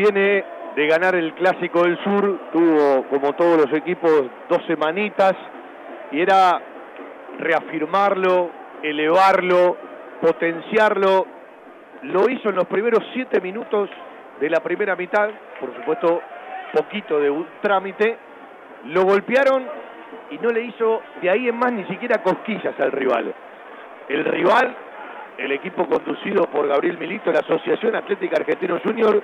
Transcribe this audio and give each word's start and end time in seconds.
viene 0.00 0.44
de 0.76 0.86
ganar 0.86 1.14
el 1.14 1.34
Clásico 1.34 1.82
del 1.82 1.98
Sur, 2.02 2.40
tuvo 2.52 3.04
como 3.10 3.34
todos 3.34 3.66
los 3.66 3.72
equipos 3.76 4.24
dos 4.48 4.64
semanitas 4.66 5.34
y 6.10 6.20
era 6.20 6.58
reafirmarlo, 7.38 8.50
elevarlo, 8.82 9.76
potenciarlo. 10.22 11.26
Lo 12.02 12.30
hizo 12.30 12.48
en 12.48 12.56
los 12.56 12.66
primeros 12.66 13.04
siete 13.12 13.40
minutos 13.42 13.90
de 14.40 14.48
la 14.48 14.60
primera 14.60 14.96
mitad, 14.96 15.28
por 15.60 15.74
supuesto 15.76 16.22
poquito 16.72 17.18
de 17.18 17.28
un 17.28 17.46
trámite, 17.60 18.16
lo 18.86 19.02
golpearon 19.02 19.66
y 20.30 20.38
no 20.38 20.50
le 20.50 20.62
hizo 20.62 21.02
de 21.20 21.28
ahí 21.28 21.48
en 21.48 21.56
más 21.56 21.72
ni 21.72 21.84
siquiera 21.84 22.22
cosquillas 22.22 22.74
al 22.80 22.92
rival. 22.92 23.34
El 24.08 24.24
rival, 24.24 24.74
el 25.36 25.52
equipo 25.52 25.86
conducido 25.86 26.46
por 26.46 26.68
Gabriel 26.68 26.96
Milito, 26.96 27.30
la 27.32 27.40
Asociación 27.40 27.96
Atlética 27.96 28.36
Argentino 28.38 28.78
Junior, 28.82 29.22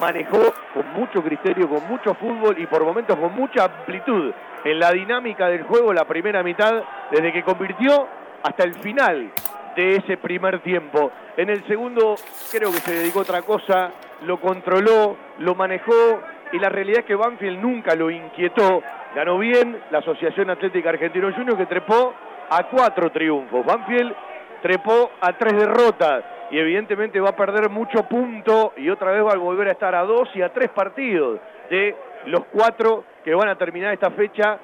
manejó 0.00 0.54
con 0.74 0.92
mucho 0.94 1.22
criterio, 1.22 1.68
con 1.68 1.86
mucho 1.88 2.14
fútbol 2.14 2.58
y 2.58 2.66
por 2.66 2.84
momentos 2.84 3.16
con 3.18 3.34
mucha 3.34 3.64
amplitud 3.64 4.32
en 4.64 4.78
la 4.78 4.92
dinámica 4.92 5.48
del 5.48 5.62
juego 5.64 5.92
la 5.92 6.04
primera 6.04 6.42
mitad, 6.42 6.82
desde 7.10 7.32
que 7.32 7.42
convirtió 7.42 8.06
hasta 8.42 8.64
el 8.64 8.74
final 8.74 9.30
de 9.76 9.96
ese 9.96 10.16
primer 10.16 10.60
tiempo. 10.60 11.10
En 11.36 11.50
el 11.50 11.66
segundo 11.66 12.14
creo 12.50 12.70
que 12.70 12.78
se 12.78 12.94
dedicó 12.94 13.20
a 13.20 13.22
otra 13.22 13.42
cosa, 13.42 13.90
lo 14.22 14.40
controló, 14.40 15.16
lo 15.38 15.54
manejó 15.54 16.20
y 16.52 16.58
la 16.58 16.68
realidad 16.68 17.00
es 17.00 17.06
que 17.06 17.14
Banfield 17.14 17.60
nunca 17.60 17.94
lo 17.94 18.10
inquietó. 18.10 18.82
Ganó 19.14 19.38
bien 19.38 19.80
la 19.90 19.98
Asociación 19.98 20.50
Atlética 20.50 20.90
Argentino 20.90 21.32
Junior 21.32 21.56
que 21.56 21.66
trepó 21.66 22.14
a 22.50 22.64
cuatro 22.64 23.10
triunfos. 23.10 23.64
Banfield 23.64 24.14
trepó 24.62 25.10
a 25.20 25.32
tres 25.32 25.54
derrotas 25.54 26.24
y 26.50 26.58
evidentemente 26.58 27.20
va 27.20 27.30
a 27.30 27.36
perder 27.36 27.70
mucho 27.70 28.04
punto 28.04 28.72
y 28.76 28.90
otra 28.90 29.12
vez 29.12 29.24
va 29.24 29.32
a 29.32 29.36
volver 29.36 29.68
a 29.68 29.72
estar 29.72 29.94
a 29.94 30.02
dos 30.02 30.28
y 30.34 30.42
a 30.42 30.52
tres 30.52 30.70
partidos 30.70 31.38
de 31.70 31.94
los 32.26 32.44
cuatro 32.46 33.04
que 33.24 33.34
van 33.34 33.48
a 33.48 33.56
terminar 33.56 33.92
esta 33.92 34.10
fecha 34.10 34.58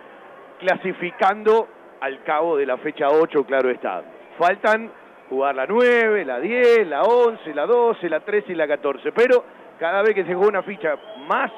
clasificando 0.58 1.68
al 2.00 2.22
cabo 2.24 2.56
de 2.56 2.66
la 2.66 2.76
fecha 2.78 3.08
8, 3.08 3.44
claro 3.44 3.70
está. 3.70 4.02
Faltan 4.38 4.90
jugar 5.28 5.54
la 5.54 5.66
9, 5.66 6.24
la 6.24 6.40
10, 6.40 6.86
la 6.88 7.02
11, 7.02 7.54
la 7.54 7.66
12, 7.66 8.08
la 8.08 8.20
13 8.20 8.52
y 8.52 8.54
la 8.54 8.66
14, 8.66 9.12
pero 9.12 9.44
cada 9.78 10.02
vez 10.02 10.14
que 10.14 10.24
se 10.24 10.34
juega 10.34 10.48
una 10.48 10.62
ficha 10.62 10.96
más 11.26 11.50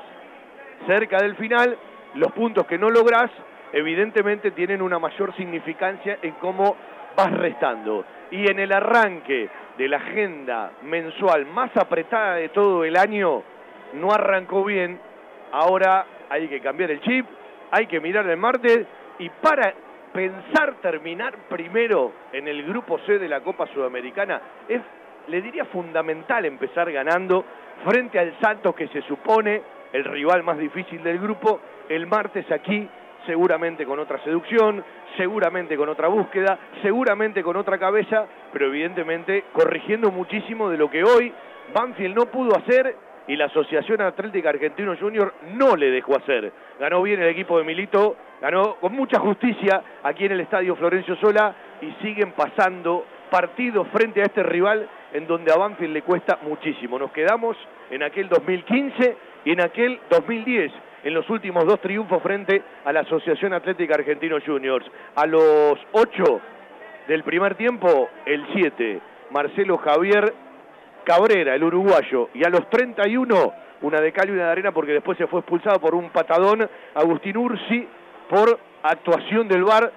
cerca 0.87 1.19
del 1.19 1.37
final, 1.37 1.77
los 2.15 2.33
puntos 2.33 2.67
que 2.67 2.79
no 2.79 2.91
lográs 2.91 3.31
evidentemente 3.73 4.51
tienen 4.53 4.81
una 4.81 4.99
mayor 4.99 5.35
significancia 5.37 6.19
en 6.23 6.33
cómo 6.35 6.77
vas 7.19 7.33
restando. 7.33 8.05
Y 8.31 8.49
en 8.49 8.61
el 8.61 8.73
arranque 8.73 9.49
de 9.77 9.89
la 9.89 9.97
agenda 9.97 10.73
mensual 10.83 11.47
más 11.47 11.77
apretada 11.77 12.37
de 12.37 12.51
todo 12.51 12.85
el 12.85 12.97
año, 12.97 13.43
no 13.95 14.13
arrancó 14.13 14.65
bien, 14.65 15.01
ahora 15.51 16.07
hay 16.31 16.47
que 16.47 16.61
cambiar 16.61 16.93
el 16.93 17.01
chip, 17.01 17.27
hay 17.73 17.87
que 17.87 18.01
mirar 18.01 18.29
el 18.29 18.37
martes 18.37 18.87
y 19.19 19.29
para 19.31 19.75
pensar 20.13 20.75
terminar 20.81 21.35
primero 21.49 22.13
en 22.33 22.47
el 22.47 22.63
grupo 22.65 22.99
C 23.01 23.19
de 23.19 23.29
la 23.29 23.41
Copa 23.41 23.67
Sudamericana 23.75 24.41
es, 24.69 24.81
le 25.27 25.43
diría, 25.43 25.65
fundamental 25.67 26.45
empezar 26.45 26.91
ganando 26.93 27.45
frente 27.85 28.19
al 28.19 28.39
Santos 28.41 28.75
que 28.75 28.89
se 28.89 29.03
supone 29.03 29.63
el 29.93 30.05
rival 30.05 30.43
más 30.45 30.59
difícil 30.59 31.03
del 31.03 31.19
grupo, 31.19 31.61
el 31.89 32.07
martes 32.07 32.51
aquí 32.53 32.89
seguramente 33.29 33.85
con 33.85 33.99
otra 33.99 34.19
seducción, 34.25 34.83
seguramente 35.19 35.77
con 35.77 35.91
otra 35.91 36.09
búsqueda, 36.09 36.59
seguramente 36.81 37.43
con 37.43 37.57
otra 37.57 37.79
cabeza, 37.79 38.25
pero 38.55 38.69
evidentemente 38.69 39.45
corrigiendo 39.53 40.11
muchísimo 40.11 40.71
de 40.71 40.79
lo 40.79 40.89
que 40.89 41.05
hoy 41.05 41.31
Banfield 41.75 42.17
no 42.17 42.25
pudo 42.27 42.57
hacer 42.57 42.97
y 43.27 43.37
la 43.37 43.45
Asociación 43.45 44.01
Atlética 44.01 44.49
Argentino 44.49 44.97
Junior 44.99 45.35
no 45.53 45.77
le 45.77 45.91
dejó 45.91 46.17
hacer. 46.17 46.51
Ganó 46.81 47.03
bien 47.03 47.21
el 47.21 47.29
equipo 47.29 47.59
de 47.59 47.65
Milito, 47.65 48.17
ganó 48.41 48.77
con 48.77 48.95
mucha 48.95 49.21
justicia 49.21 49.83
aquí 50.03 50.25
en 50.25 50.33
el 50.33 50.41
Estadio 50.41 50.75
Florencio 50.77 51.15
Sola 51.17 51.55
y 51.83 51.93
siguen 52.03 52.33
pasando 52.33 53.05
partidos 53.31 53.87
frente 53.89 54.21
a 54.21 54.25
este 54.25 54.43
rival 54.43 54.89
en 55.13 55.27
donde 55.27 55.53
a 55.53 55.57
Banfield 55.57 55.93
le 55.93 56.03
cuesta 56.03 56.39
muchísimo. 56.43 56.99
Nos 56.99 57.13
quedamos 57.13 57.57
en 57.91 58.03
aquel 58.03 58.29
2015 58.29 59.17
y 59.45 59.53
en 59.53 59.61
aquel 59.61 60.01
2010 60.11 60.73
en 61.05 61.15
los 61.15 61.29
últimos 61.31 61.65
dos 61.65 61.81
triunfos 61.81 62.23
frente 62.23 62.63
a 62.85 62.93
la 62.93 63.01
Asociación 63.01 63.53
Atlética 63.53 63.95
Argentino 63.95 64.39
Juniors. 64.45 64.87
A 65.15 65.27
los 65.27 65.79
8 65.93 66.41
del 67.07 67.23
primer 67.23 67.55
tiempo, 67.55 68.09
el 68.27 68.47
7, 68.55 69.01
Marcelo 69.31 69.79
Javier 69.79 70.35
Cabrera, 71.05 71.55
el 71.55 71.65
uruguayo, 71.65 72.29
y 72.35 72.45
a 72.45 72.51
los 72.51 72.69
31, 72.69 73.53
una 73.81 74.01
de 74.01 74.13
cal 74.13 74.29
y 74.29 74.33
una 74.33 74.45
de 74.45 74.51
arena 74.51 74.73
porque 74.73 74.93
después 74.93 75.17
se 75.17 75.27
fue 75.27 75.41
expulsado 75.41 75.81
por 75.81 75.95
un 75.95 76.11
patadón, 76.11 76.69
Agustín 76.95 77.37
Ursi, 77.37 77.89
por 78.29 78.59
actuación 78.83 79.49
del 79.49 79.65
VAR, 79.65 79.91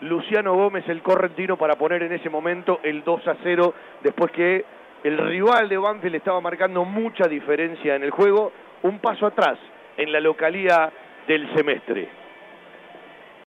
Luciano 0.00 0.54
Gómez, 0.54 0.88
el 0.88 1.02
correntino, 1.02 1.56
para 1.56 1.76
poner 1.76 2.02
en 2.02 2.12
ese 2.12 2.30
momento 2.30 2.80
el 2.82 3.04
2 3.04 3.28
a 3.28 3.36
0, 3.42 3.74
después 4.02 4.30
que 4.32 4.64
el 5.04 5.18
rival 5.18 5.68
de 5.68 5.78
Banfield 5.78 6.16
estaba 6.16 6.40
marcando 6.40 6.84
mucha 6.84 7.28
diferencia 7.28 7.94
en 7.94 8.04
el 8.04 8.10
juego, 8.10 8.52
un 8.82 8.98
paso 8.98 9.26
atrás 9.26 9.58
en 9.96 10.12
la 10.12 10.20
localía 10.20 10.90
del 11.26 11.54
semestre. 11.54 12.23